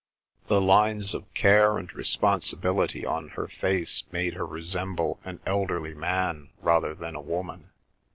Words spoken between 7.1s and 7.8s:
a woman.